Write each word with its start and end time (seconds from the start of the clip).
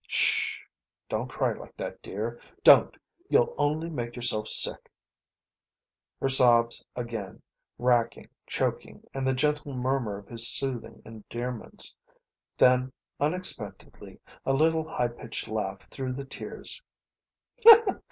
"Sh! 0.07 0.57
Don't 1.09 1.29
cry 1.29 1.51
like 1.53 1.77
that, 1.77 2.01
dear. 2.01 2.41
Don't! 2.63 2.97
You'll 3.29 3.53
only 3.55 3.87
make 3.87 4.15
yourself 4.15 4.47
sick." 4.47 4.91
Her 6.19 6.27
sobs 6.27 6.83
again, 6.95 7.43
racking, 7.77 8.27
choking, 8.47 9.03
and 9.13 9.27
the 9.27 9.35
gentle 9.35 9.75
murmur 9.75 10.17
of 10.17 10.27
his 10.27 10.47
soothing 10.47 11.03
endearments. 11.05 11.95
Then, 12.57 12.91
unexpectedly, 13.19 14.19
a 14.43 14.53
little, 14.55 14.89
high 14.89 15.07
pitched 15.09 15.47
laugh 15.47 15.87
through 15.91 16.13
the 16.13 16.25
tears. 16.25 16.81